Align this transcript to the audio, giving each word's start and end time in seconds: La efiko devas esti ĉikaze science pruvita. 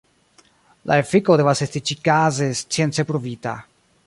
La 0.91 0.97
efiko 1.01 1.37
devas 1.41 1.63
esti 1.67 1.83
ĉikaze 1.91 2.51
science 2.65 3.11
pruvita. 3.13 3.59